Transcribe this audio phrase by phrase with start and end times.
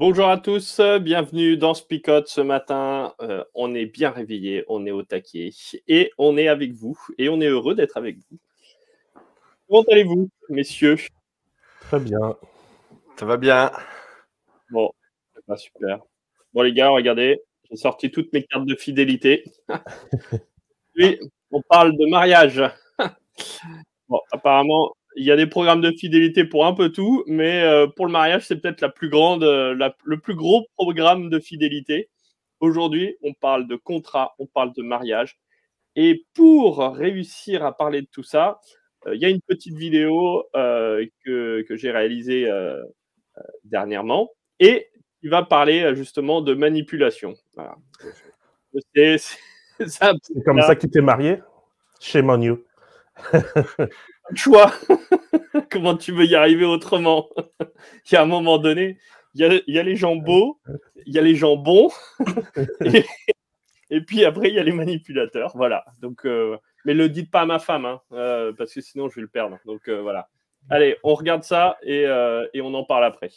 [0.00, 3.14] Bonjour à tous, bienvenue dans Spicote ce matin.
[3.20, 5.50] Euh, on est bien réveillé, on est au taquet
[5.88, 8.38] et on est avec vous et on est heureux d'être avec vous.
[9.66, 10.98] Comment allez-vous, messieurs?
[11.80, 12.36] Très bien.
[13.16, 13.72] Ça va bien.
[14.70, 14.92] Bon,
[15.48, 15.98] pas super.
[16.54, 19.42] Bon les gars, regardez, j'ai sorti toutes mes cartes de fidélité.
[20.96, 21.18] Oui,
[21.50, 22.62] on parle de mariage.
[24.08, 27.86] Bon, apparemment, il y a des programmes de fidélité pour un peu tout, mais euh,
[27.88, 31.38] pour le mariage, c'est peut-être la plus grande, euh, la- le plus gros programme de
[31.40, 32.08] fidélité.
[32.60, 35.38] Aujourd'hui, on parle de contrat, on parle de mariage.
[35.96, 38.60] Et pour réussir à parler de tout ça,
[39.06, 42.48] euh, il y a une petite vidéo euh, que, que j'ai réalisée
[43.64, 44.88] dernièrement et
[45.20, 47.34] qui va parler justement de manipulation.
[47.54, 47.76] Voilà.
[48.94, 49.38] C'est-
[50.44, 51.40] comme ça que tu t'es marié?
[52.00, 52.58] Shame on
[54.34, 54.72] choix.
[55.70, 57.28] Comment tu veux y arriver autrement?
[58.10, 58.98] Il y a un moment donné,
[59.34, 60.58] il y a, il y a les gens beaux,
[61.06, 61.90] il y a les gens bons,
[62.84, 63.04] et,
[63.90, 65.52] et puis après, il y a les manipulateurs.
[65.54, 65.84] Voilà.
[66.00, 69.16] Donc, euh, mais le dites pas à ma femme, hein, euh, parce que sinon, je
[69.16, 69.58] vais le perdre.
[69.64, 70.28] Donc, euh, voilà.
[70.70, 73.30] Allez, on regarde ça et, euh, et on en parle après.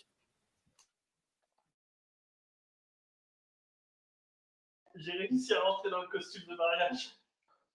[4.96, 7.16] J'ai réussi à rentrer dans le costume de mariage.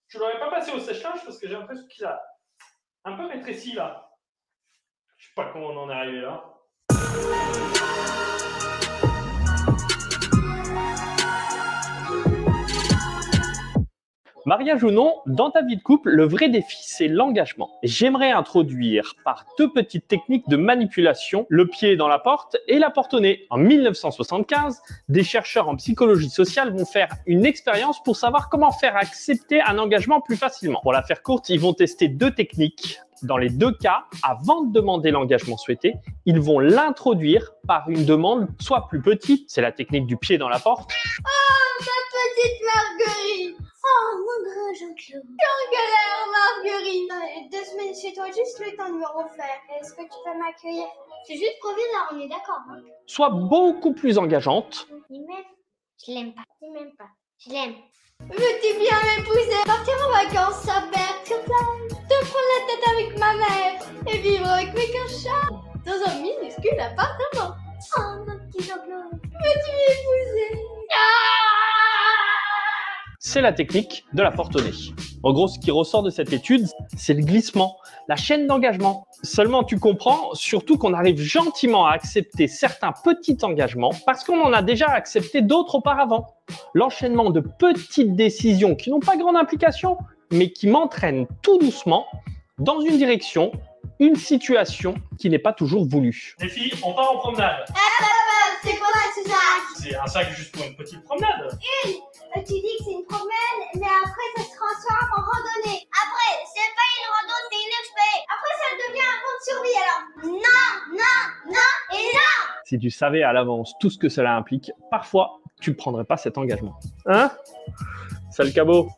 [0.07, 2.21] Je ne l'aurais pas passé au sèche-linge parce que j'ai l'impression qu'il a
[3.07, 4.09] un peu rétréci là.
[5.17, 6.43] Je sais pas comment on en est arrivé là.
[14.47, 17.69] Mariage ou non, dans ta vie de couple, le vrai défi, c'est l'engagement.
[17.83, 22.89] J'aimerais introduire par deux petites techniques de manipulation le pied dans la porte et la
[22.89, 23.45] porte au nez.
[23.49, 28.95] En 1975, des chercheurs en psychologie sociale vont faire une expérience pour savoir comment faire
[28.95, 30.79] accepter un engagement plus facilement.
[30.81, 33.01] Pour la faire courte, ils vont tester deux techniques.
[33.23, 38.47] Dans les deux cas, avant de demander l'engagement souhaité, ils vont l'introduire par une demande
[38.61, 40.89] soit plus petite, c'est la technique du pied dans la porte,
[42.37, 45.23] Petite Marguerite Oh, mon grand Jean-Claude.
[45.23, 49.59] En galère, Marguerite Deux semaines chez toi, juste le temps de me refaire.
[49.79, 50.87] Est-ce que tu peux m'accueillir?
[51.25, 52.81] C'est juste provisoire, on est d'accord, hein.
[53.05, 55.43] Soit beaucoup plus engageante, Il m'aime.
[56.05, 56.43] Je l'aime pas.
[56.61, 57.09] Il m'aime pas.
[57.39, 57.75] Je l'aime.
[58.21, 59.63] Veux-tu bien m'épouser?
[59.65, 64.17] Partir en vacances, ça perd comme ça Te prendre la tête avec ma mère Et
[64.17, 65.49] vivre avec mes chat
[65.85, 67.55] Dans un minuscule appartement.
[67.97, 69.13] Oh, mon petit Jean-Claude.
[69.13, 70.63] Veux-tu m'épouser?
[73.27, 74.71] C'est la technique de la porte au nez.
[75.21, 76.65] En gros, ce qui ressort de cette étude,
[76.95, 77.75] c'est le glissement,
[78.07, 79.05] la chaîne d'engagement.
[79.21, 84.53] Seulement, tu comprends, surtout qu'on arrive gentiment à accepter certains petits engagements parce qu'on en
[84.53, 86.27] a déjà accepté d'autres auparavant.
[86.73, 89.97] L'enchaînement de petites décisions qui n'ont pas grande implication,
[90.31, 92.05] mais qui m'entraînent tout doucement
[92.59, 93.51] dans une direction,
[93.99, 96.33] une situation qui n'est pas toujours voulue.
[96.39, 97.65] Les filles, on part en promenade.
[98.63, 99.37] C'est quoi ce sac
[99.75, 101.57] C'est un sac juste pour une petite promenade.
[101.85, 101.91] Euh,
[102.45, 105.81] Tu dis que c'est une promène, mais après ça se transforme en randonnée.
[105.89, 108.09] Après, c'est pas une randonnée, c'est une expé.
[108.29, 110.03] Après, ça devient un compte survie alors.
[110.23, 114.71] Non, non, non et non si tu savais à l'avance tout ce que cela implique,
[114.91, 116.77] parfois, tu ne prendrais pas cet engagement.
[117.05, 117.31] Hein?
[118.29, 118.89] C'est le cabot.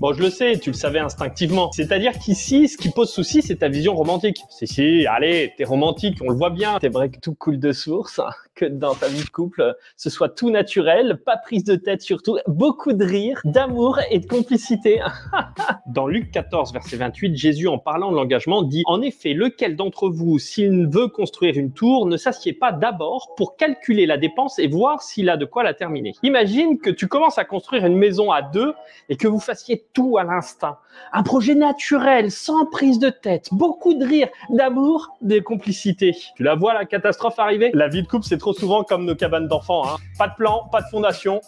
[0.00, 1.70] Bon, je le sais, tu le savais instinctivement.
[1.72, 4.40] C'est-à-dire qu'ici, ce qui pose souci, c'est ta vision romantique.
[4.48, 6.78] Si, si, allez, t'es romantique, on le voit bien.
[6.78, 10.28] T'aimerais que tout coule de source, hein, que dans ta vie de couple, ce soit
[10.28, 15.00] tout naturel, pas prise de tête surtout, beaucoup de rire, d'amour et de complicité.
[15.86, 20.10] Dans Luc 14, verset 28, Jésus, en parlant de l'engagement, dit En effet, lequel d'entre
[20.10, 24.68] vous, s'il veut construire une tour, ne s'assied pas d'abord pour calculer la dépense et
[24.68, 26.12] voir s'il a de quoi la terminer?
[26.22, 28.74] Imagine que tu commences à construire une maison à deux
[29.08, 30.76] et que vous fassiez tout à l'instinct.
[31.12, 36.14] Un projet naturel, sans prise de tête, beaucoup de rire, d'amour, de complicité.
[36.36, 37.70] Tu la vois, la catastrophe arriver?
[37.74, 39.82] La vie de couple, c'est trop souvent comme nos cabanes d'enfants.
[39.86, 39.96] hein.
[40.18, 41.40] Pas de plan, pas de fondation,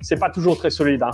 [0.00, 1.02] c'est pas toujours très solide.
[1.02, 1.10] hein.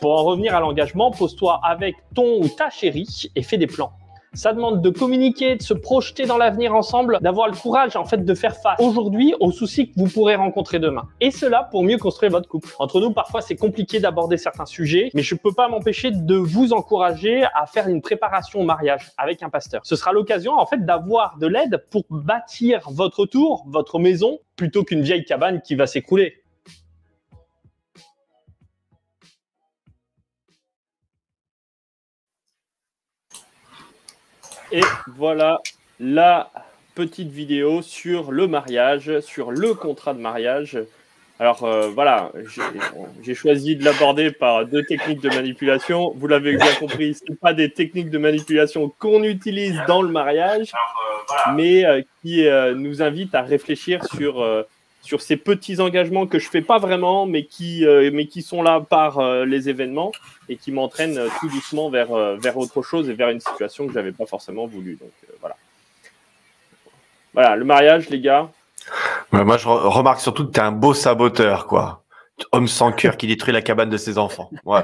[0.00, 3.92] Pour en revenir à l'engagement, pose-toi avec ton ou ta chérie et fais des plans.
[4.34, 8.24] Ça demande de communiquer, de se projeter dans l'avenir ensemble, d'avoir le courage en fait
[8.24, 11.08] de faire face aujourd'hui aux soucis que vous pourrez rencontrer demain.
[11.20, 12.70] Et cela pour mieux construire votre couple.
[12.80, 16.72] Entre nous, parfois c'est compliqué d'aborder certains sujets, mais je peux pas m'empêcher de vous
[16.72, 19.82] encourager à faire une préparation au mariage avec un pasteur.
[19.84, 24.84] Ce sera l'occasion en fait d'avoir de l'aide pour bâtir votre tour, votre maison, plutôt
[24.84, 26.43] qu'une vieille cabane qui va s'écrouler.
[34.74, 35.60] Et voilà
[36.00, 36.50] la
[36.96, 40.80] petite vidéo sur le mariage, sur le contrat de mariage.
[41.38, 42.32] Alors euh, voilà,
[43.22, 46.12] j'ai choisi de l'aborder par deux techniques de manipulation.
[46.16, 50.72] Vous l'avez bien compris, ce pas des techniques de manipulation qu'on utilise dans le mariage,
[51.54, 54.44] mais euh, qui euh, nous invitent à réfléchir sur,
[55.04, 58.80] sur ces petits engagements que je fais pas vraiment, mais qui, mais qui sont là
[58.80, 60.12] par les événements
[60.48, 64.12] et qui m'entraînent tout doucement vers, vers autre chose et vers une situation que j'avais
[64.12, 64.96] pas forcément voulu.
[65.00, 65.56] Donc voilà.
[67.34, 68.48] Voilà, le mariage, les gars,
[69.32, 72.02] moi, je remarque surtout que tu es un beau saboteur, quoi.
[72.52, 74.50] Homme sans cœur qui détruit la cabane de ses enfants.
[74.64, 74.82] Ouais.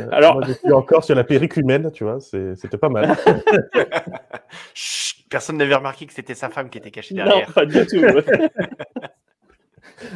[0.00, 3.16] Euh, Alors, moi, je suis encore sur la humaine, tu vois, c'était pas mal.
[5.30, 7.48] personne n'avait remarqué que c'était sa femme qui était cachée derrière.
[7.48, 8.02] Non, pas du tout.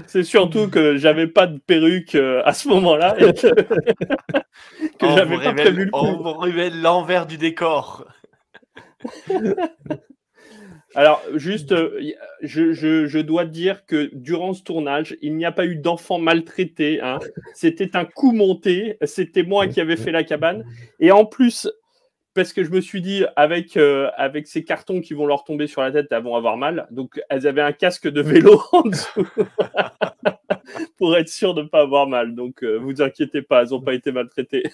[0.06, 3.49] C'est surtout que j'avais pas de perruque euh, à ce moment-là et que,
[4.99, 5.99] que j'avais pas prévu le coup.
[6.00, 8.06] On vous révèle l'envers du décor.
[10.96, 12.00] Alors, juste, euh,
[12.40, 16.20] je, je, je, dois dire que durant ce tournage, il n'y a pas eu d'enfants
[16.20, 17.00] maltraités.
[17.00, 17.19] Hein.
[17.52, 18.96] C'était un coup monté.
[19.02, 20.64] C'était moi qui avais fait la cabane.
[21.00, 21.69] Et en plus,
[22.34, 25.69] parce que je me suis dit, avec, euh, avec ces cartons qui vont leur tomber
[25.69, 26.88] sur la tête, elles vont avoir mal.
[26.90, 29.26] Donc, elles avaient un casque de vélo en dessous
[30.98, 32.34] pour être sûr de ne pas avoir mal.
[32.34, 34.64] Donc, euh, vous inquiétez pas, elles n'ont pas été maltraitées.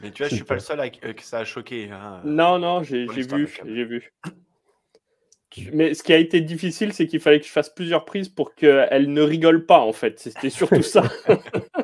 [0.00, 1.90] Mais tu vois, je suis pas le seul à, euh, que ça a choqué.
[1.90, 4.12] Hein, non, non, j'ai vu, j'ai vu.
[5.72, 8.54] Mais ce qui a été difficile, c'est qu'il fallait que je fasse plusieurs prises pour
[8.54, 10.18] qu'elle ne rigole pas, en fait.
[10.18, 11.04] C'était surtout ça.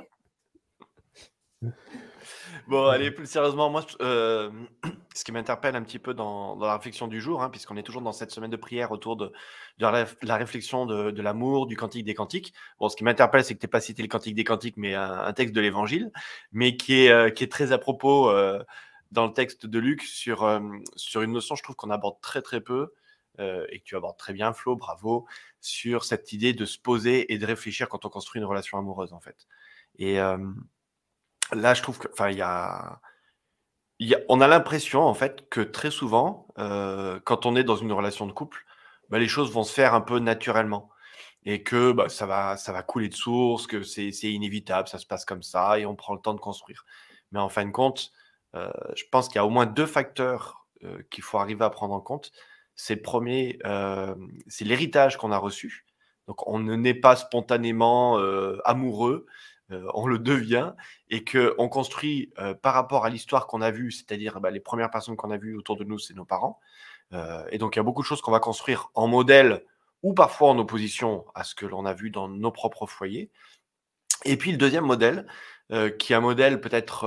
[2.70, 4.48] Bon, allez, plus sérieusement, moi, euh,
[5.14, 8.00] ce qui m'interpelle un petit peu dans, la réflexion du jour, hein, puisqu'on est toujours
[8.00, 9.32] dans cette semaine de prière autour de,
[9.80, 12.54] la, réflexion de, l'amour, du cantique des cantiques.
[12.78, 14.94] Bon, ce qui m'interpelle, c'est que tu n'as pas cité le cantique des cantiques, mais
[14.94, 16.12] un, texte de l'évangile,
[16.52, 18.62] mais qui est, euh, qui est très à propos euh,
[19.10, 20.48] dans le texte de Luc sur,
[20.94, 22.92] sur une notion, je trouve qu'on aborde très très peu,
[23.40, 25.26] et que tu abordes très bien, Flo, bravo,
[25.60, 29.12] sur cette idée de se poser et de réfléchir quand on construit une relation amoureuse,
[29.12, 29.48] en fait.
[29.98, 30.20] Et
[31.52, 33.00] là, je trouve que, il y a,
[34.28, 38.26] on a l'impression en fait que très souvent, euh, quand on est dans une relation
[38.26, 38.64] de couple,
[39.10, 40.90] bah, les choses vont se faire un peu naturellement
[41.44, 45.06] et que bah, ça va, ça va couler de source, que c'est inévitable, ça se
[45.06, 46.84] passe comme ça et on prend le temps de construire.
[47.32, 48.12] Mais en fin de compte,
[48.54, 51.70] euh, je pense qu'il y a au moins deux facteurs euh, qu'il faut arriver à
[51.70, 52.32] prendre en compte.
[52.76, 53.58] C'est le premier,
[54.46, 55.84] c'est l'héritage qu'on a reçu.
[56.26, 58.16] Donc on ne naît pas spontanément
[58.64, 59.26] amoureux,
[59.94, 60.72] on le devient
[61.08, 64.90] et qu'on construit euh, par rapport à l'histoire qu'on a vue, c'est-à-dire bah, les premières
[64.90, 66.60] personnes qu'on a vues autour de nous, c'est nos parents.
[67.12, 69.64] Euh, et donc, il y a beaucoup de choses qu'on va construire en modèle
[70.02, 73.30] ou parfois en opposition à ce que l'on a vu dans nos propres foyers.
[74.24, 75.26] Et puis, le deuxième modèle,
[75.98, 77.06] qui est un modèle peut-être,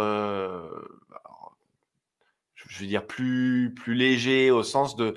[2.55, 5.15] je veux dire, plus, plus léger au sens de,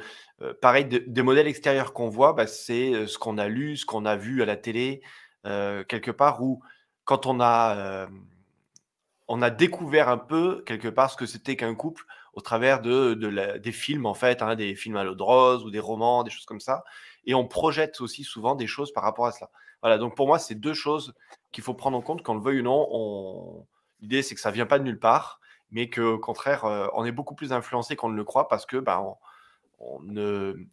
[0.61, 4.17] pareil, des modèles extérieurs qu'on voit, bah, c'est ce qu'on a lu, ce qu'on a
[4.17, 5.01] vu à la télé,
[5.45, 6.63] quelque part où
[7.07, 8.09] quand on a,
[9.29, 13.15] on a découvert un peu, quelque part, ce que c'était qu'un couple au travers de,
[13.57, 16.31] des films, en fait, hein, des films à l'eau de rose ou des romans, des
[16.31, 16.85] choses comme ça.
[17.25, 19.51] Et on projette aussi souvent des choses par rapport à cela.
[19.81, 21.15] Voilà, donc pour moi, c'est deux choses
[21.53, 23.67] qu'il faut prendre en compte, qu'on le veuille ou non.
[24.01, 27.13] L'idée, c'est que ça ne vient pas de nulle part, mais qu'au contraire, on est
[27.13, 29.17] beaucoup plus influencé qu'on ne le croit parce que ben, on,
[29.79, 30.03] on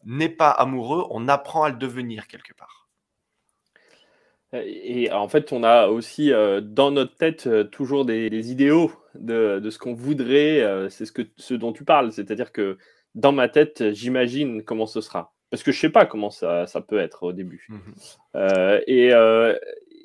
[0.04, 2.83] n'est pas amoureux, on apprend à le devenir quelque part.
[4.54, 9.68] Et en fait, on a aussi euh, dans notre tête euh, toujours des, idéaux de,
[9.70, 10.62] ce qu'on voudrait.
[10.62, 12.12] Euh, c'est ce, que, ce dont tu parles.
[12.12, 12.78] C'est-à-dire que
[13.16, 15.34] dans ma tête, j'imagine comment ce sera.
[15.50, 17.68] Parce que je ne sais pas comment ça, peut être au début.
[17.70, 19.12] Mmh et,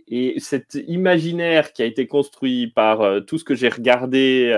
[0.09, 4.55] et, cet imaginaire qui a été construit par tout ce que j'ai regardé,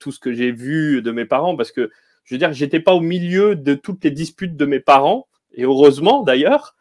[0.00, 1.90] tout ce que j'ai vu de mes parents, parce que
[2.24, 5.64] je veux dire, j'étais pas au milieu de toutes les disputes de mes parents, et
[5.64, 6.76] heureusement d'ailleurs.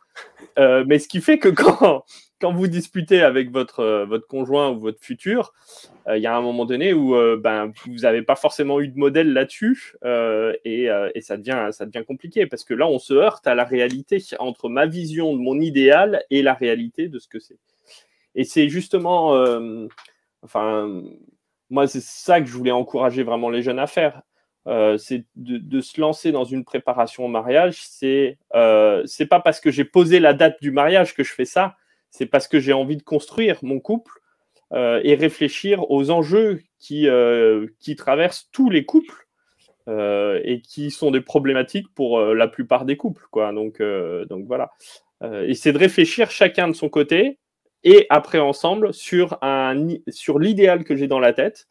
[0.58, 2.03] mais ce qui fait que quand,
[2.44, 5.54] quand vous disputez avec votre, euh, votre conjoint ou votre futur,
[6.10, 8.90] euh, il y a un moment donné où euh, ben, vous n'avez pas forcément eu
[8.90, 9.96] de modèle là-dessus
[10.66, 13.64] et, et, ça, devient, ça devient compliqué parce que là, on se heurte à la
[13.64, 17.60] réalité entre ma vision de mon idéal et la réalité de ce que c'est.
[18.36, 19.30] Et c'est justement,
[20.42, 21.02] enfin,
[21.70, 24.22] moi, c'est ça que je voulais encourager vraiment les jeunes à faire.
[24.98, 27.78] C'est de, se lancer dans une préparation au mariage.
[27.84, 31.78] C'est euh, pas parce que j'ai posé la date du mariage que je fais ça.
[32.13, 34.13] C'est parce que j'ai envie de construire mon couple
[34.72, 37.08] euh, et réfléchir aux enjeux qui,
[37.79, 39.27] qui traversent tous les couples
[39.88, 43.25] et qui sont des problématiques pour la plupart des couples.
[43.34, 44.72] Donc, voilà.
[45.22, 47.39] et c'est de réfléchir chacun de son côté
[47.84, 49.39] et après ensemble sur,
[50.39, 51.67] l'idéal que j'ai dans la tête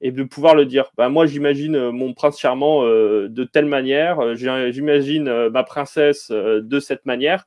[0.00, 0.90] et de pouvoir le dire.
[0.96, 6.30] Bah, moi, j'imagine euh, mon prince charmant euh, de telle manière, euh, j'imagine ma princesse
[6.30, 7.46] de cette manière.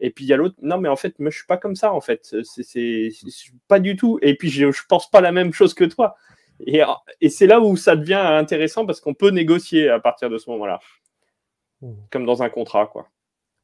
[0.00, 1.76] Et puis il y a l'autre, non, mais en fait, moi, je suis pas comme
[1.76, 2.34] ça, en fait.
[2.42, 3.10] C'est
[3.68, 4.18] pas du tout.
[4.22, 6.16] Et puis, je, je pense pas la même chose que toi.
[6.66, 6.82] Et,
[7.20, 10.50] et c'est là où ça devient intéressant parce qu'on peut négocier à partir de ce
[10.50, 10.80] moment-là.
[11.82, 11.92] Mmh.
[12.10, 13.08] Comme dans un contrat, quoi.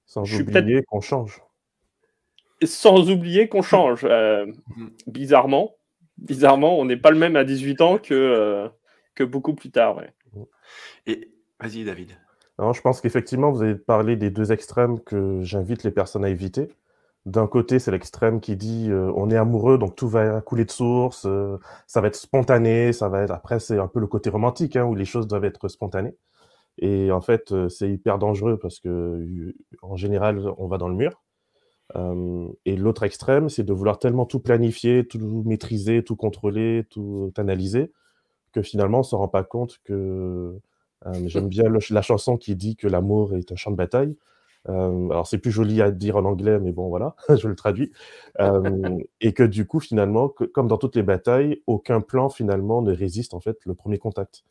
[0.07, 1.41] Sans oublier qu'on change
[2.63, 4.05] sans oublier qu'on change.
[4.05, 4.89] Euh, mm.
[5.07, 5.77] bizarrement,
[6.19, 8.69] bizarrement, on n'est pas le même à 18 ans que, euh,
[9.15, 10.03] que beaucoup plus tard.
[11.07, 12.17] Et vas-y, David.
[12.59, 16.69] Je pense qu'effectivement, vous avez parlé des deux extrêmes que j'invite les personnes à éviter.
[17.27, 20.71] D'un côté, c'est l'extrême qui dit euh, on est amoureux, donc tout va couler de
[20.71, 21.27] source,
[21.87, 23.33] ça va être spontané, ça va être.
[23.33, 26.17] Après, c'est un peu le côté romantique hein, où les choses doivent être spontanées.
[26.79, 31.23] Et en fait, c'est hyper dangereux parce que en général, on va dans le mur
[32.65, 37.93] et l'autre extrême, c'est de vouloir tellement tout planifier, tout maîtriser, tout contrôler, tout analyser,
[38.53, 40.59] que finalement, on ne se rend pas compte que.
[41.27, 44.17] J'aime bien la chanson qui dit que l'amour est un champ de bataille.
[44.67, 47.93] alors, c'est plus joli à dire en anglais, mais bon, voilà, je le traduis.
[49.21, 53.35] et que du coup, finalement, comme dans toutes les batailles, aucun plan, finalement, ne résiste,
[53.35, 54.45] en fait, le premier contact.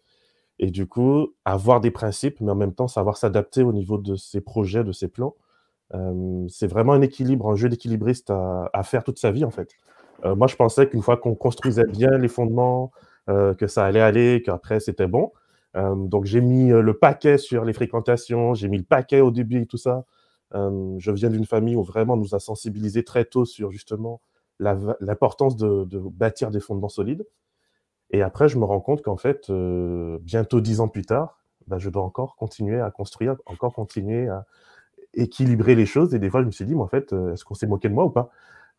[0.57, 4.15] Et du coup, avoir des principes, mais en même temps, savoir s'adapter au niveau de
[4.15, 5.35] ses projets, de ses plans,
[6.47, 9.71] c'est vraiment un équilibre, un jeu d'équilibriste à, faire toute sa vie, en fait.
[10.23, 12.91] moi, je pensais qu'une fois qu'on construisait bien les fondements,
[13.27, 15.31] que ça allait aller, qu'après c'était bon.
[15.75, 19.65] Donc, j'ai mis le paquet sur les fréquentations, j'ai mis le paquet au début et
[19.65, 20.05] tout ça.
[20.53, 24.21] je viens d'une famille où vraiment nous a sensibilisés très tôt sur justement
[24.59, 27.25] l'importance de, bâtir des fondements solides.
[28.11, 29.51] Et après, je me rends compte qu'en fait,
[30.21, 34.45] bientôt dix ans plus tard, bah, je dois encore continuer à construire, encore continuer à,
[35.15, 36.13] équilibrer les choses.
[36.13, 37.89] Et des fois, je me suis dit, mais en fait, euh, est-ce qu'on s'est moqué
[37.89, 38.29] de moi ou pas?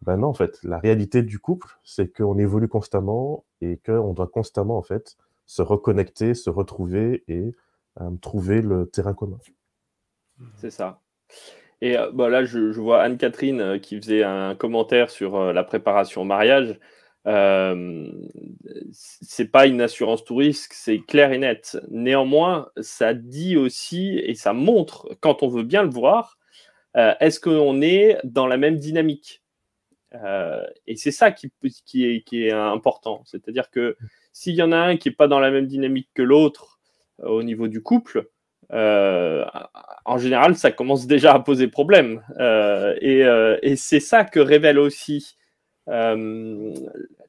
[0.02, 4.26] Ben non, en fait, la réalité du couple, c'est qu'on évolue constamment et qu'on doit
[4.26, 7.54] constamment, en fait, se reconnecter, se retrouver et
[8.00, 9.38] euh, trouver le terrain commun.
[10.56, 11.00] C'est ça.
[11.80, 16.24] Et euh, bah là, je, vois Anne-Catherine qui faisait un commentaire sur la préparation au
[16.24, 16.78] mariage.
[17.26, 18.08] Euh,
[18.92, 21.78] c'est pas une assurance tout risque, c'est clair et net.
[21.90, 26.38] Néanmoins, ça dit aussi et ça montre, quand on veut bien le voir,
[26.96, 29.42] euh, est-ce qu'on est dans la même dynamique?
[29.42, 29.45] euh,
[30.86, 31.52] Et c'est ça qui,
[31.84, 33.22] qui, est, qui, est, important.
[33.26, 33.96] C'est-à-dire que
[34.32, 36.78] s'il y en a un qui n'est pas dans la même dynamique que l'autre
[37.22, 38.28] au niveau du couple,
[38.70, 42.22] en général, ça commence déjà à poser problème.
[43.00, 43.25] et,
[43.62, 45.36] et c'est ça que révèle aussi
[45.88, 46.75] euh,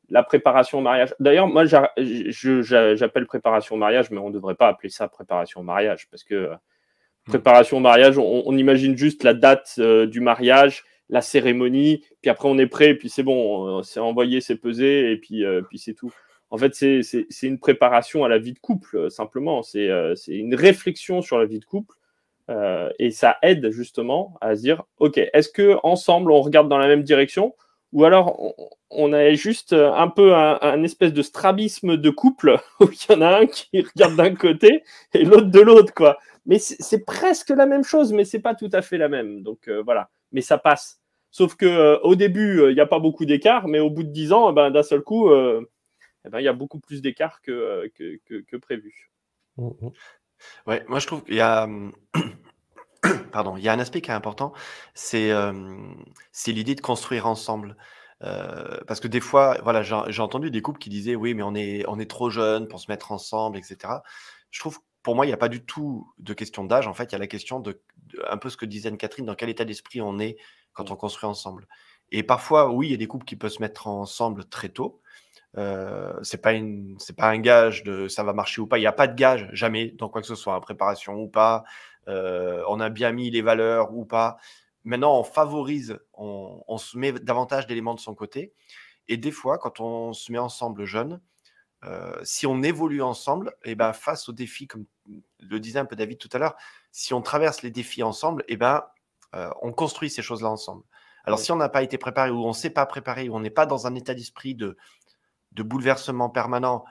[0.10, 1.14] la préparation au mariage.
[1.20, 5.64] D'ailleurs, moi, j'appelle préparation au mariage, mais on ne devrait pas appeler ça préparation au
[5.64, 7.32] mariage, parce que euh, hmm.
[7.32, 12.50] préparation au mariage, on, imagine juste la date euh, du mariage, la cérémonie, puis après
[12.50, 16.14] on est prêt, puis c'est bon, c'est envoyé, c'est pesé, et puis, puis c'est tout.
[16.50, 19.64] En fait, c'est une préparation à la vie de couple, simplement.
[19.64, 19.90] C'est
[20.28, 21.96] une réflexion sur la vie de couple.
[23.00, 26.88] et ça aide justement à se dire, OK, est-ce que ensemble on regarde dans la
[26.88, 27.54] même direction?
[27.94, 28.56] Ou alors
[28.90, 33.22] on, a juste un peu un, espèce de strabisme de couple où il y en
[33.22, 34.84] a un qui regarde d'un côté
[35.14, 36.18] et l'autre de l'autre, quoi.
[36.46, 39.44] Mais c'est presque la même chose, mais c'est pas tout à fait la même.
[39.44, 41.02] Donc euh, voilà, mais ça passe.
[41.32, 44.04] Sauf que euh, au début, euh, il n'y a pas beaucoup d'écart, mais au bout
[44.04, 47.02] de dix ans, eh ben, d'un seul coup, eh ben, il y a beaucoup plus
[47.02, 49.10] d'écart que, que, prévu.
[49.58, 49.90] Mmh, mmh.
[50.68, 51.68] Ouais, moi je trouve qu'il y a
[53.32, 54.54] Pardon, il y a un aspect qui est important,
[54.94, 55.32] c'est
[56.32, 57.76] c'est l'idée de construire ensemble.
[58.20, 61.84] parce que des fois, voilà, j'ai entendu des couples qui disaient oui, mais on est,
[61.88, 63.76] on est trop jeune pour se mettre ensemble, etc.
[64.52, 66.86] Je trouve, pour moi, il n'y a pas du tout de question d'âge.
[66.86, 67.82] En fait, il y a la question de,
[68.30, 70.36] un peu ce que disait Anne-Catherine, dans quel état d'esprit on est
[70.74, 71.66] quand on construit ensemble.
[72.12, 75.00] Et parfois, oui, il y a des couples qui peuvent se mettre ensemble très tôt.
[75.58, 78.80] Euh, c'est pas une, c'est pas un gage de ça va marcher ou pas.
[78.80, 81.64] Il n'y a pas de gage jamais dans quoi que ce soit, préparation ou pas,
[82.10, 84.36] euh, on a bien mis les valeurs ou pas.
[84.84, 88.52] Maintenant, on favorise, on, se met davantage d'éléments de son côté.
[89.08, 91.22] Et des fois, quand on se met ensemble jeune,
[91.86, 94.86] euh, si on évolue ensemble, et eh ben, face aux défis, comme
[95.40, 96.56] le disait un peu David tout à l'heure,
[96.92, 98.84] si on traverse les défis ensemble, et eh ben,
[99.36, 100.84] euh, on construit ces choses-là ensemble.
[101.26, 103.42] Alors, si on n'a pas été préparé ou on ne s'est pas préparé ou on
[103.42, 104.78] n'est pas dans un état d'esprit de,
[105.52, 106.86] de bouleversement permanent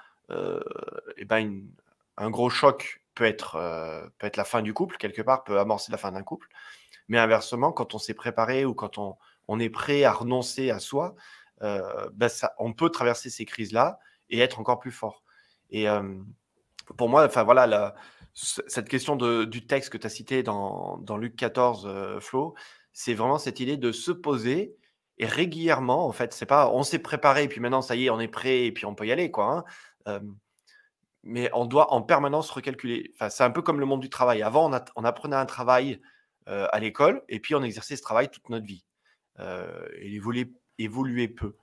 [1.16, 1.62] et ben
[2.16, 3.52] un gros choc peut être,
[4.18, 6.48] peut être la fin du couple, quelque part, peut amorcer la fin d'un couple.
[7.08, 9.16] Mais inversement, quand on s'est préparé ou quand on,
[9.48, 11.14] on, est prêt à renoncer à soi,
[11.60, 15.22] ben ça, on peut traverser ces crises-là et être encore plus fort.
[15.70, 15.86] Et
[16.96, 17.94] pour moi, enfin voilà,
[18.34, 22.54] cette question du texte que tu as cité dans, Luc 14, Flo,
[22.92, 24.76] c'est vraiment cette idée de se poser
[25.18, 28.10] et régulièrement, en fait, c'est pas on s'est préparé et puis maintenant ça y est,
[28.10, 29.64] on est prêt et puis on peut y aller, quoi.
[30.06, 30.20] Hein.
[31.22, 33.12] mais on doit en permanence recalculer.
[33.14, 34.42] Enfin, c'est un peu comme le monde du travail.
[34.42, 36.00] Avant, on, apprenait un travail
[36.46, 38.84] à l'école et puis on exerçait ce travail toute notre vie.
[39.38, 41.56] il évoluait peu.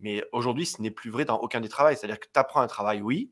[0.00, 1.96] Mais aujourd'hui, ce n'est plus vrai dans aucun des travails.
[1.96, 3.30] C'est-à-dire que tu apprends un travail, oui,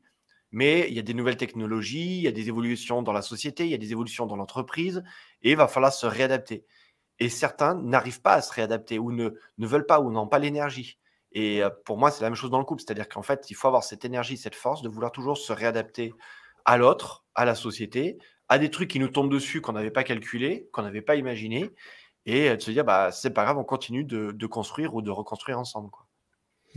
[0.51, 3.65] mais il y a des nouvelles technologies, il y a des évolutions dans la société,
[3.65, 5.03] il y a des évolutions dans l'entreprise,
[5.41, 6.65] et il va falloir se réadapter.
[7.19, 10.39] Et certains n'arrivent pas à se réadapter ou ne, ne veulent pas ou n'ont pas
[10.39, 10.99] l'énergie.
[11.31, 12.81] Et euh, pour moi, c'est la même chose dans le couple.
[12.81, 16.13] C'est-à-dire qu'en fait, il faut avoir cette énergie, cette force de vouloir toujours se réadapter
[16.65, 20.03] à l'autre, à la société, à des trucs qui nous tombent dessus qu'on n'avait pas
[20.03, 21.71] calculé, qu'on n'avait pas imaginé,
[22.25, 25.59] et de se dire, bah, c'est pas grave, on continue de, construire ou de reconstruire
[25.59, 25.89] ensemble.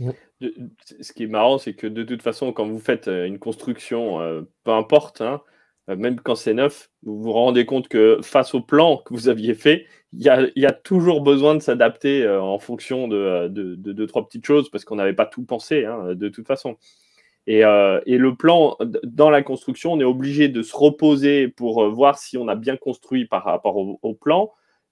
[0.01, 4.19] Ce qui est marrant, c'est que de toute façon, quand vous faites euh, une construction,
[4.21, 5.41] euh, peu importe, hein,
[5.89, 9.29] euh, même quand c'est neuf, vous vous rendez compte que face au plan que vous
[9.29, 14.45] aviez fait, il y a, toujours besoin de s'adapter en fonction de deux, trois petites
[14.45, 16.77] choses, parce qu'on n'avait pas tout pensé, hein, de toute façon.
[17.47, 22.37] Et, le plan, dans la construction, on est obligé de se reposer pour voir si
[22.37, 24.51] on a bien construit par rapport au plan,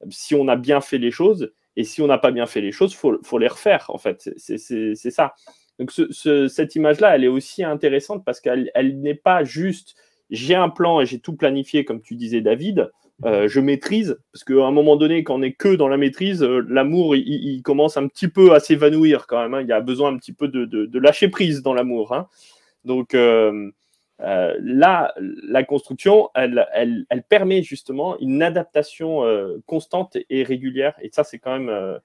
[0.09, 1.53] si on a bien fait les choses.
[1.77, 4.29] Et si on n'a pas bien fait les choses, il faut, les refaire, en fait.
[4.37, 5.33] C'est ça.
[5.79, 9.95] Donc, cette image-là, elle est aussi intéressante parce qu'elle n'est pas juste
[10.31, 12.89] j'ai un plan et j'ai tout planifié, comme tu disais, David.
[13.25, 16.41] Euh, je maîtrise, parce qu'à un moment donné, quand on est que dans la maîtrise,
[16.41, 19.53] euh, l'amour, il, commence un petit peu à s'évanouir quand même.
[19.53, 19.61] Hein.
[19.61, 22.15] Il y a besoin un petit peu de, lâcher prise dans l'amour.
[22.15, 22.27] Hein.
[22.83, 23.69] Donc, euh,
[24.21, 30.93] euh, là, la construction, elle, elle, permet justement une adaptation euh, constante et régulière.
[31.01, 31.97] Et ça, c'est quand même, euh,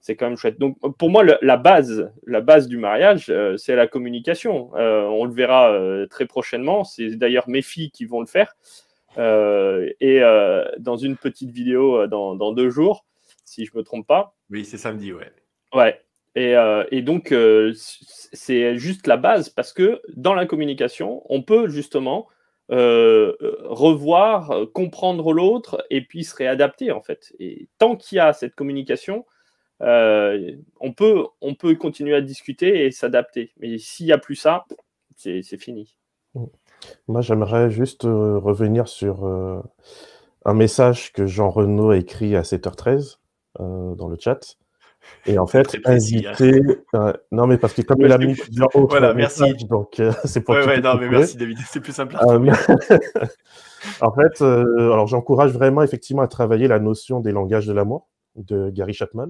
[0.00, 0.58] c'est quand même chouette.
[0.58, 4.70] Donc, pour moi, la base, la base du mariage, c'est la communication.
[4.74, 5.76] on le verra
[6.10, 6.84] très prochainement.
[6.84, 8.54] C'est d'ailleurs mes filles qui vont le faire.
[9.16, 10.20] et
[10.78, 13.06] dans une petite vidéo dans, dans, deux jours,
[13.44, 14.34] si je me trompe pas.
[14.50, 15.32] Oui, c'est samedi, ouais.
[15.72, 16.03] Ouais.
[16.36, 21.68] Euh, et, donc, euh, c'est juste la base parce que dans la communication, on peut
[21.68, 22.28] justement
[22.70, 27.32] euh, revoir, comprendre l'autre et puis se réadapter en fait.
[27.38, 29.24] Et tant qu'il y a cette communication,
[29.80, 33.52] on, peut, on peut continuer à discuter et s'adapter.
[33.58, 34.64] Mais s'il n'y a plus ça,
[35.16, 35.96] c'est fini.
[37.06, 39.24] Moi, j'aimerais juste revenir sur
[40.44, 43.18] un message que Jean Renaud a écrit à 7h13
[43.58, 44.56] dans le chat.
[45.26, 46.60] Et en fait, inviter.
[46.94, 49.54] Euh, non, mais parce que comme il a mis plusieurs autres voilà, merci.
[49.68, 50.54] donc euh, c'est pour.
[50.54, 52.16] Ouais, ouais, non, mais merci David, c'est plus simple.
[52.22, 52.38] Euh,
[54.00, 58.70] en fait, alors j'encourage vraiment effectivement à travailler la notion des langages de l'amour de
[58.70, 59.28] Gary Chapman,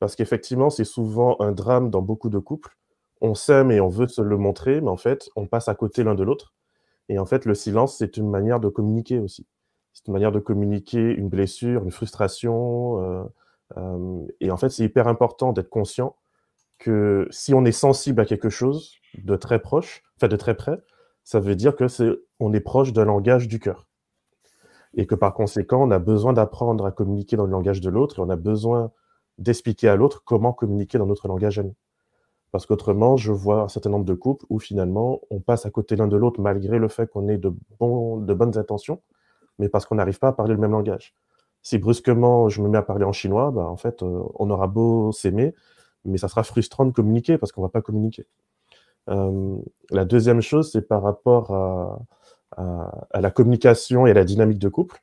[0.00, 2.76] parce qu'effectivement, c'est souvent un drame dans beaucoup de couples.
[3.20, 6.02] On s'aime et on veut se le montrer, mais en fait, on passe à côté
[6.02, 6.52] l'un de l'autre.
[7.08, 9.46] Et en fait, le silence, c'est une manière de communiquer aussi.
[9.92, 13.24] C'est une manière de communiquer une blessure, une frustration euh,
[14.40, 16.16] et en fait, c'est hyper important d'être conscient
[16.78, 20.80] que si on est sensible à quelque chose de très proche, enfin de très près,
[21.24, 21.86] ça veut dire que
[22.40, 23.86] on est proche d'un langage du cœur.
[24.94, 28.18] Et que par conséquent, on a besoin d'apprendre à communiquer dans le langage de l'autre
[28.18, 28.90] et on a besoin
[29.38, 31.76] d'expliquer à l'autre comment communiquer dans notre langage à nous.
[32.50, 35.96] Parce qu'autrement, je vois un certain nombre de couples où finalement, on passe à côté
[35.96, 39.00] l'un de l'autre malgré le fait qu'on ait de bonnes intentions,
[39.58, 41.14] mais parce qu'on n'arrive pas à parler le même langage
[41.62, 44.66] si brusquement je me mets à parler en chinois, bah, en fait, euh, on aura
[44.66, 45.54] beau s'aimer,
[46.04, 48.26] mais ça sera frustrant de communiquer parce qu'on va pas communiquer.
[49.08, 49.56] Euh,
[49.90, 51.98] la deuxième chose, c'est par rapport à,
[53.20, 55.02] la communication et à la dynamique de couple.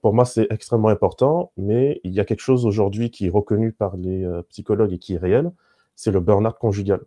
[0.00, 3.72] Pour moi, c'est extrêmement important, mais il y a quelque chose aujourd'hui qui est reconnu
[3.72, 5.52] par les euh, psychologues et qui est réel,
[5.96, 7.00] c'est le burn-out conjugal.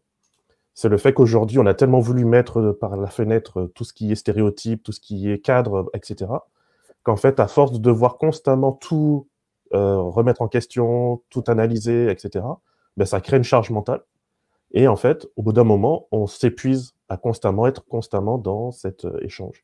[0.74, 4.12] C'est le fait qu'aujourd'hui, on a tellement voulu mettre par la fenêtre tout ce qui
[4.12, 6.28] est stéréotype, tout ce qui est cadre, etc.,
[7.06, 9.28] qu'en fait, à force de devoir constamment tout
[9.74, 12.44] euh, remettre en question, tout analyser, etc.,
[12.98, 14.02] ben, ça crée une charge mentale.
[14.72, 19.06] Et en fait, au bout d'un moment, on s'épuise à constamment être constamment dans cet
[19.06, 19.64] euh, échange.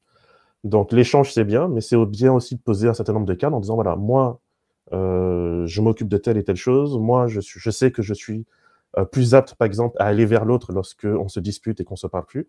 [0.63, 3.49] Donc l'échange, c'est bien, mais c'est bien aussi de poser un certain nombre de cas
[3.49, 4.39] en disant, voilà, moi,
[4.93, 8.45] euh, je m'occupe de telle et telle chose, moi, je, sais que je suis
[9.11, 12.25] plus apte, par exemple, à aller vers l'autre lorsqu'on se dispute et qu'on se parle
[12.25, 12.47] plus.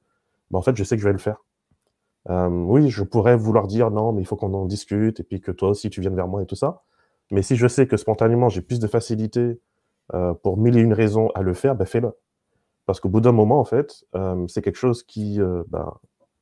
[0.51, 1.39] Ben, en fait, je sais que je vais le faire.
[2.31, 5.41] Euh, oui, je pourrais vouloir dire non, mais il faut qu'on en discute et puis
[5.41, 6.83] que toi aussi tu viennes vers moi et tout ça.
[7.31, 9.61] Mais si je sais que spontanément j'ai plus de facilité
[10.15, 12.13] euh, pour mille et une raisons à le faire, ben fais-le.
[12.87, 15.95] Parce qu'au bout d'un moment, en fait, euh, c'est quelque chose qui, ben,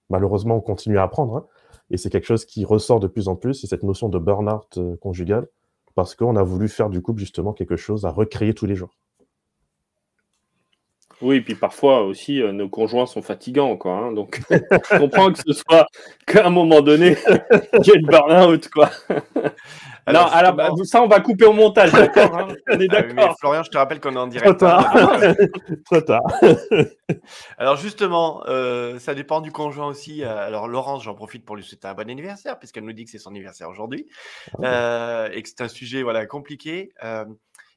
[0.09, 1.37] malheureusement, on continue à apprendre.
[1.37, 1.47] Hein,
[1.91, 4.79] et c'est quelque chose qui ressort de plus en plus, c'est cette notion de burn-out
[5.01, 5.49] conjugal,
[5.95, 8.97] parce qu'on a voulu faire du couple justement quelque chose à recréer tous les jours.
[11.23, 13.93] Oui, et puis parfois aussi, euh, nos conjoints sont fatigants, quoi.
[13.93, 15.87] hein, donc, je comprends que ce soit
[16.27, 17.17] qu'à un moment donné,
[17.75, 18.91] il y a une burn-out, quoi.
[20.11, 23.37] non, alors, bah, ça, on va couper au montage, d'accord hein, On est Ah d'accord.
[23.39, 24.61] Florian, je te rappelle qu'on est en Trop direct.
[24.61, 24.97] tard.
[24.97, 25.35] hein.
[25.85, 26.23] Trop tard.
[27.59, 30.25] Alors justement, euh, ça dépend du conjoint aussi.
[30.25, 33.11] Euh, Alors Laurence, j'en profite pour lui souhaiter un bon anniversaire, puisqu'elle nous dit que
[33.11, 34.07] c'est son anniversaire aujourd'hui,
[34.63, 36.93] euh, et que c'est un sujet voilà compliqué.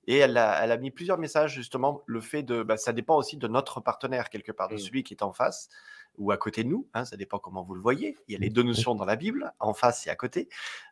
[0.08, 3.16] Et elle a, elle a mis plusieurs messages justement le fait de, bah, ça dépend
[3.16, 4.80] aussi de notre partenaire quelque part, de Mm.
[4.80, 5.70] celui qui est en face
[6.18, 6.88] ou à côté de nous.
[6.94, 8.16] hein, ça dépend comment vous le voyez.
[8.28, 10.48] Il y a les deux notions dans la Bible, en face et à côté,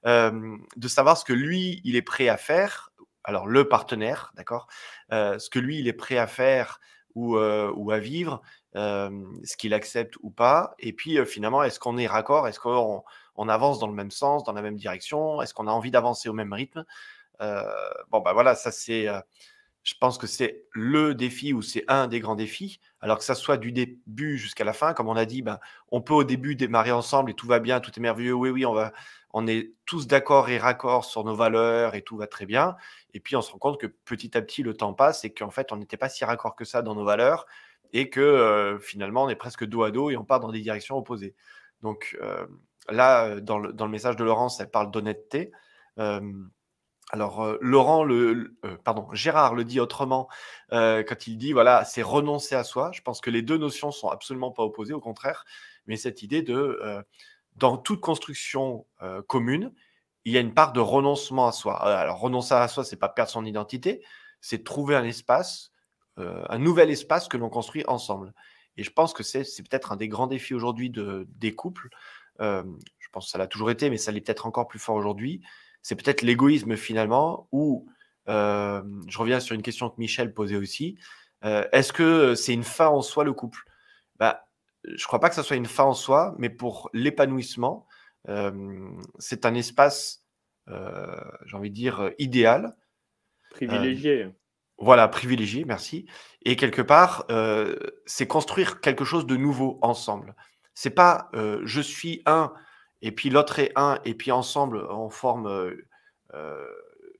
[0.05, 2.91] euh, de savoir ce que lui il est prêt à faire.
[3.23, 4.67] Alors le partenaire, d'accord,
[5.11, 6.79] euh, ce que lui il est prêt à faire
[7.13, 8.41] ou, euh, ou à vivre,
[8.73, 10.73] ce qu'il accepte ou pas.
[10.79, 12.47] Et puis finalement, est-ce qu'on est raccord?
[12.47, 13.03] Est-ce qu'on
[13.35, 15.41] on avance dans le même sens, dans la même direction?
[15.41, 16.85] Est-ce qu'on a envie d'avancer au même rythme?
[17.41, 17.63] Euh,
[18.09, 19.07] Bon, bah voilà, ça c'est.
[19.07, 19.19] euh,
[19.83, 22.79] je pense que c'est le défi ou c'est un des grands défis.
[23.01, 25.59] Alors que ça soit du début jusqu'à la fin, comme on a dit, ben,
[25.91, 28.33] on peut au début démarrer ensemble et tout va bien, tout est merveilleux.
[28.33, 28.93] Oui, oui, on va,
[29.33, 32.75] on est tous d'accord et raccord sur nos valeurs et tout va très bien.
[33.13, 35.49] Et puis on se rend compte que petit à petit le temps passe et qu'en
[35.51, 37.45] fait on n'était pas si raccord que ça dans nos valeurs
[37.93, 40.61] et que euh, finalement on est presque dos à dos et on part dans des
[40.61, 41.35] directions opposées.
[41.81, 42.17] Donc
[42.89, 45.51] là, dans le, dans le message de Laurence, elle parle d'honnêteté.
[47.11, 48.77] Alors, euh, Laurent, le, euh,
[49.11, 50.29] Gérard le dit autrement
[50.71, 52.91] euh, quand il dit voilà, c'est renoncer à soi.
[52.93, 55.43] Je pense que les deux notions sont absolument pas opposées, au contraire,
[55.87, 57.03] mais cette idée de
[57.57, 58.85] dans toute construction
[59.27, 59.73] commune,
[60.23, 61.75] il y a une part de renoncement à soi.
[61.83, 64.01] Alors, renoncer à soi, c'est pas perdre son identité,
[64.39, 65.71] c'est trouver un espace,
[66.17, 68.33] un nouvel espace que l'on construit ensemble.
[68.77, 71.89] Et je pense que c'est peut-être un des grands défis aujourd'hui de, des couples.
[72.39, 75.41] Je pense que ça l'a toujours été, mais ça l'est peut-être encore plus fort aujourd'hui.
[75.81, 77.87] C'est peut-être l'égoïsme finalement, ou
[78.29, 80.97] euh, je reviens sur une question que Michel posait aussi.
[81.43, 83.63] Euh, Est-ce que c'est une fin en soi le couple?
[84.17, 84.47] Bah,
[84.83, 87.87] Je ne crois pas que ça soit une fin en soi, mais pour l'épanouissement,
[88.29, 90.25] euh, c'est un espace,
[90.67, 92.77] j'ai envie de dire, idéal
[93.49, 94.29] Privilégié.
[94.77, 96.05] voilà, privilégié, merci.
[96.43, 97.25] Et quelque part,
[98.05, 100.35] c'est construire quelque chose de nouveau ensemble.
[100.73, 102.53] C'est pas je suis un
[103.01, 105.87] et puis l'autre est un et puis ensemble on forme euh,
[106.33, 106.67] euh,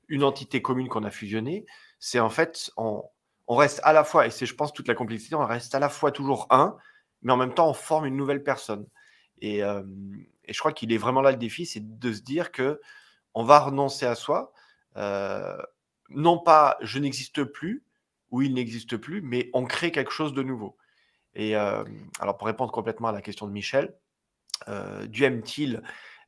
[0.08, 1.66] une entité commune qu'on a fusionnée.
[2.00, 3.04] C'est en fait on,
[3.48, 5.90] reste à la fois et c'est je pense toute la complexité, on reste à la
[5.90, 6.78] fois toujours un,
[7.22, 8.88] mais en même temps on forme une nouvelle personne.
[9.42, 9.84] Et, euh,
[10.48, 12.82] je crois qu'il est vraiment là le défi, c'est de se dire que
[13.34, 14.54] on va renoncer à soi.
[16.10, 17.84] non pas je n'existe plus
[18.32, 20.78] ou il n'existe plus, mais on crée quelque chose de nouveau.
[21.36, 23.96] Et alors pour répondre complètement à la question de Michel,
[24.68, 25.82] euh, Dieu aime-t-il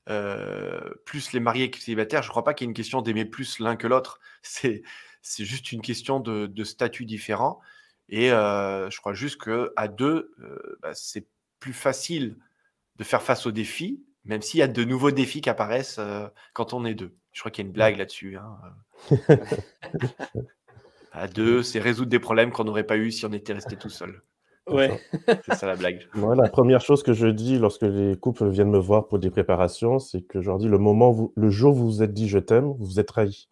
[0.09, 2.75] euh, plus les mariés que les célibataires Je ne crois pas qu'il y ait une
[2.75, 4.19] question d'aimer plus l'un que l'autre.
[4.41, 4.83] C'est
[5.25, 7.61] c'est juste une question de, de statut différent.
[8.09, 11.25] Et euh, je crois juste qu'à deux, euh, bah, c'est
[11.61, 12.37] plus facile
[12.97, 15.99] de faire face aux défis, même s'il y a de nouveaux défis qui apparaissent
[16.53, 17.15] quand on est deux.
[17.31, 18.37] Je crois qu'il y a une blague là-dessus.
[18.37, 18.57] hein.
[21.13, 23.89] à deux, c'est résoudre des problèmes qu'on n'aurait pas eu si on était resté tout
[23.89, 24.21] seul.
[24.69, 24.99] Ouais.
[25.45, 26.07] C'est ça la blague.
[26.13, 29.29] Moi, la première chose que je dis lorsque les couples viennent me voir pour des
[29.29, 32.13] préparations, c'est que je leur dis le moment, vous- le jour où vous vous êtes
[32.13, 33.49] dit je t'aime, vous vous êtes trahi.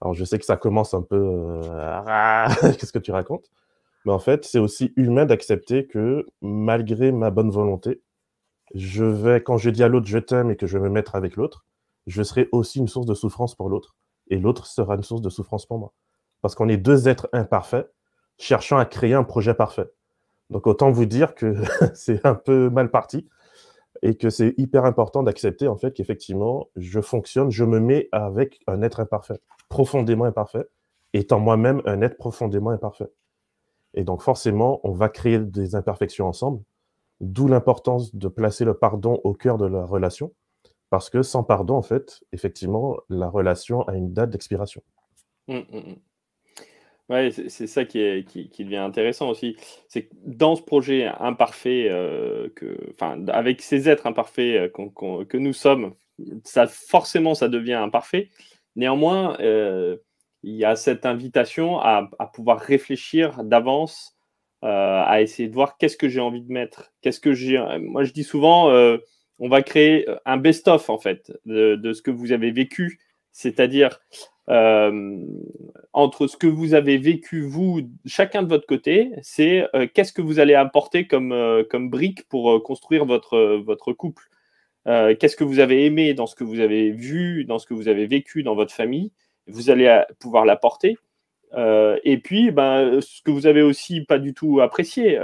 [0.00, 1.16] Alors, je sais que ça commence un peu.
[1.16, 2.46] euh,
[2.78, 3.50] Qu'est-ce que tu racontes?
[4.06, 8.02] Mais en fait, c'est aussi humain d'accepter que malgré ma bonne volonté,
[8.74, 11.16] je vais, quand je dis à l'autre je t'aime et que je vais me mettre
[11.16, 11.64] avec l'autre,
[12.06, 13.96] je serai aussi une source de souffrance pour l'autre.
[14.28, 15.92] Et l'autre sera une source de souffrance pour moi.
[16.42, 17.90] Parce qu'on est deux êtres imparfaits
[18.38, 19.86] cherchant à créer un projet parfait.
[20.50, 21.54] Donc autant vous dire que
[21.94, 23.28] c'est un peu mal parti
[24.02, 28.60] et que c'est hyper important d'accepter en fait qu'effectivement je fonctionne, je me mets avec
[28.66, 30.66] un être imparfait, profondément imparfait,
[31.12, 33.10] étant moi-même un être profondément imparfait.
[33.94, 36.62] Et donc forcément, on va créer des imperfections ensemble,
[37.20, 40.32] d'où l'importance de placer le pardon au cœur de la relation,
[40.90, 44.82] parce que sans pardon, en fait, effectivement, la relation a une date d'expiration.
[45.48, 45.96] Mm, mm,
[47.10, 49.56] Ouais, c'est ça qui, est, qui, qui devient intéressant aussi.
[49.88, 52.78] C'est que dans ce projet imparfait, euh, que,
[53.32, 55.92] avec ces êtres imparfaits euh, que nous sommes,
[56.44, 58.30] ça, forcément, ça devient imparfait.
[58.76, 59.96] Néanmoins, euh,
[60.44, 64.16] il y a cette invitation à, à pouvoir réfléchir d'avance,
[64.62, 66.92] à essayer de voir qu'est-ce que j'ai envie de mettre.
[67.00, 67.58] Qu'est-ce que j'ai.
[67.80, 68.70] Moi, je dis souvent,
[69.38, 73.00] on va créer un best-of en fait de, de ce que vous avez vécu
[73.32, 74.00] C'est-à-dire
[74.50, 75.24] euh,
[75.92, 80.22] entre ce que vous avez vécu, vous, chacun de votre côté, c'est euh, qu'est-ce que
[80.22, 84.24] vous allez apporter comme, euh, brique pour construire votre, couple?
[84.84, 87.88] qu'est-ce que vous avez aimé dans ce que vous avez vu, dans ce que vous
[87.88, 89.12] avez vécu dans votre famille?
[89.46, 90.96] Vous allez pouvoir l'apporter.
[91.56, 95.16] et puis, ben, ce que vous avez aussi pas du tout apprécié.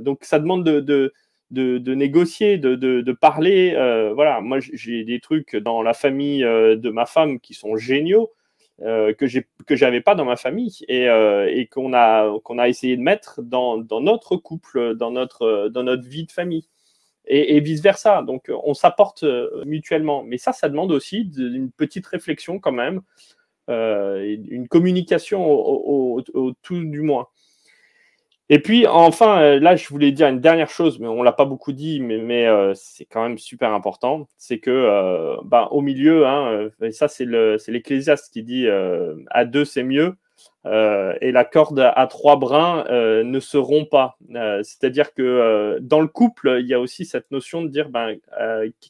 [0.00, 1.12] donc, ça demande de de,
[1.52, 3.74] négocier, de, parler.
[3.76, 7.76] Euh, voilà, moi j'ai des trucs dans la famille euh, de ma femme qui sont
[7.76, 8.32] géniaux
[8.80, 12.96] euh, que j'ai que j'avais pas dans ma famille et, qu'on a qu'on a essayé
[12.96, 16.68] de mettre dans, notre couple, dans notre dans notre vie de famille
[17.26, 18.22] et, vice versa.
[18.22, 19.24] Donc on s'apporte
[19.64, 23.02] mutuellement, mais ça, ça demande aussi une petite réflexion quand même,
[23.68, 27.28] une communication au tout du moins.
[28.52, 31.32] Et puis, enfin, euh, là, je voulais dire une dernière chose, mais on ne l'a
[31.32, 34.28] pas beaucoup dit, mais, euh, c'est quand même super important.
[34.36, 38.68] C'est que, euh, bah, au milieu, hein, et ça, c'est l'Ecclésiaste qui dit
[39.30, 40.16] à deux, c'est mieux.
[40.66, 44.18] et la corde à trois brins ne se rompt pas.
[44.62, 48.18] C'est-à-dire que dans le couple, il y a aussi cette notion de dire ben,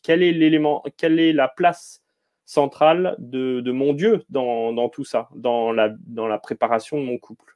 [0.02, 2.02] quel est l'élément, quelle est la place
[2.46, 7.18] centrale de, mon Dieu dans, dans, tout ça, dans la, dans la préparation de mon
[7.18, 7.52] couple.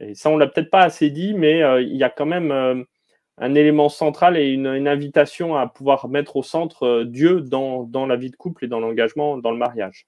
[0.00, 2.52] Et ça, on l'a peut-être pas assez dit, mais euh, il y a quand même
[2.52, 2.84] euh,
[3.36, 8.06] un élément central et une, invitation à pouvoir mettre au centre euh, Dieu dans, dans,
[8.06, 10.06] la vie de couple et dans l'engagement, dans le mariage.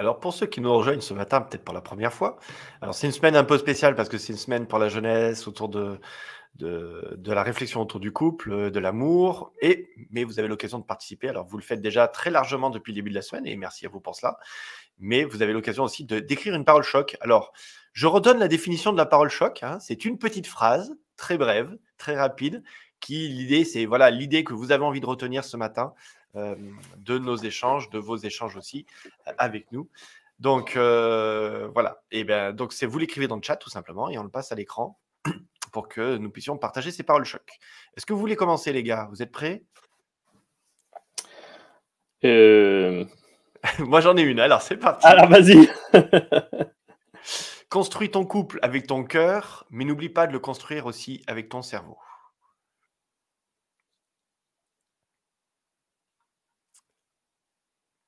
[0.00, 2.40] Alors pour ceux qui nous rejoignent ce matin, peut-être pour la première fois,
[2.80, 5.46] alors c'est une semaine un peu spéciale parce que c'est une semaine pour la jeunesse
[5.46, 6.00] autour de,
[6.56, 10.84] de, la réflexion autour du couple, euh, de l'amour, et mais vous avez l'occasion de
[10.84, 11.28] participer.
[11.28, 13.86] Alors vous le faites déjà très largement depuis le début de la semaine, et merci
[13.86, 14.38] à vous pour cela.
[14.98, 17.16] Mais vous avez l'occasion aussi de d'écrire une parole choc.
[17.20, 17.52] Alors
[17.92, 19.62] je redonne la définition de la parole choc.
[19.62, 19.78] Hein.
[19.80, 22.62] C'est une petite phrase très brève, très rapide,
[23.00, 25.94] qui l'idée c'est voilà l'idée que vous avez envie de retenir ce matin
[26.36, 26.54] euh,
[26.98, 28.86] de nos échanges, de vos échanges aussi
[29.26, 29.88] euh, avec nous.
[30.38, 32.02] Donc voilà.
[32.10, 34.52] Et ben donc c'est vous l'écrivez dans le chat tout simplement et on le passe
[34.52, 34.98] à l'écran
[35.72, 37.42] pour que nous puissions partager ces paroles choc.
[37.96, 39.08] Est-ce que vous voulez commencer, les gars?
[39.10, 39.64] Vous êtes prêts?
[42.24, 43.04] Euh.
[43.78, 44.38] Moi, j'en ai une.
[44.40, 45.06] Alors, c'est parti.
[45.06, 45.68] Alors, vas-y.
[47.68, 51.62] Construis ton couple avec ton cœur, mais n'oublie pas de le construire aussi avec ton
[51.62, 51.96] cerveau.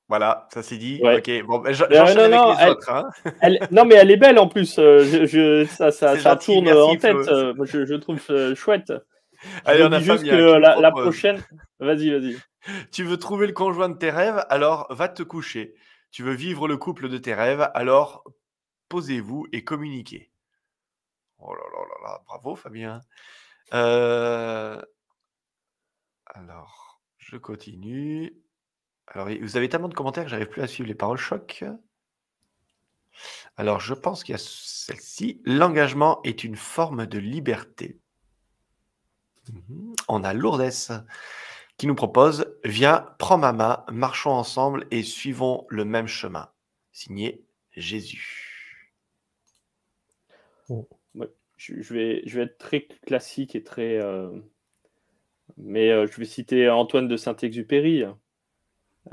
[0.07, 1.01] Voilà, ça c'est dit.
[1.03, 2.91] Ok, bon, ben, j'enchaîne avec non, les elle, autres.
[2.91, 3.09] Hein.
[3.71, 4.77] non, mais elle est belle en plus.
[4.77, 7.15] Euh, je, ça, ça, ça tourne en tête.
[7.15, 8.93] Euh, je, je, trouve euh, chouette.
[9.65, 11.43] Allez, on a juste que la, la, prochaine.
[11.79, 12.37] Vas-y, vas-y.
[12.91, 15.73] Tu veux trouver le conjoint de tes rêves, alors va te coucher.
[16.11, 18.23] Tu veux vivre le couple de tes rêves, alors
[18.89, 20.31] posez-vous et communiquez.
[21.39, 23.01] Oh là là là là, bravo Fabien.
[23.73, 24.81] Euh...
[26.27, 28.44] Alors, je continue.
[29.07, 31.63] Alors, vous avez tellement de commentaires que j'arrive plus à suivre les paroles choc.
[33.57, 35.41] Alors, je pense qu'il y a celle-ci.
[35.45, 37.99] L'engagement est une forme de liberté.
[39.51, 39.95] Mhm.
[40.07, 41.03] On a Lourdes
[41.77, 46.49] qui nous propose Viens, prends ma main, marchons ensemble et suivons le même chemin.
[46.91, 48.93] Signé Jésus.
[50.69, 50.87] Oh.
[51.57, 54.01] je, vais, je vais être très classique et très.
[54.01, 54.31] Euh,
[55.57, 58.03] mais euh, je vais citer Antoine de Saint-Exupéry.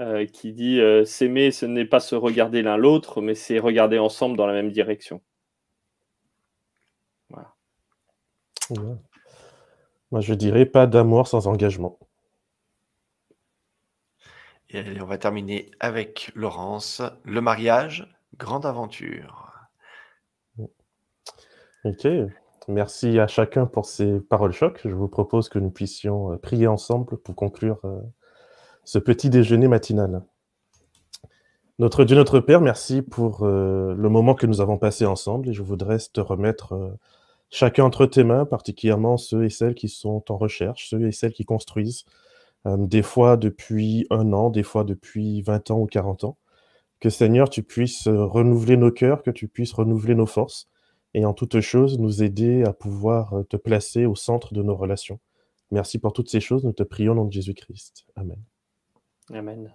[0.00, 3.98] Euh, qui dit euh, s'aimer, ce n'est pas se regarder l'un l'autre, mais c'est regarder
[3.98, 5.20] ensemble dans la même direction.
[7.28, 7.54] Voilà.
[10.10, 11.98] Moi, je dirais pas d'amour sans engagement.
[14.70, 17.02] Et on va terminer avec Laurence.
[17.24, 19.68] Le mariage, grande aventure.
[21.84, 22.08] Ok.
[22.68, 24.80] Merci à chacun pour ces paroles chocs.
[24.84, 27.80] Je vous propose que nous puissions euh, prier ensemble pour conclure
[28.84, 30.22] ce petit déjeuner matinal.
[31.78, 35.52] Notre Dieu, notre Père, merci pour euh, le moment que nous avons passé ensemble et
[35.52, 36.90] je voudrais te remettre euh,
[37.50, 41.32] chacun entre tes mains, particulièrement ceux et celles qui sont en recherche, ceux et celles
[41.32, 42.04] qui construisent,
[42.66, 46.36] euh, des fois depuis un an, des fois depuis 20 ans ou 40 ans.
[47.00, 50.68] Que Seigneur, tu puisses renouveler nos cœurs, que tu puisses renouveler nos forces
[51.14, 55.18] et en toutes choses nous aider à pouvoir te placer au centre de nos relations.
[55.72, 58.06] Merci pour toutes ces choses, nous te prions au nom de Jésus-Christ.
[58.14, 58.38] Amen.
[59.30, 59.72] Amen.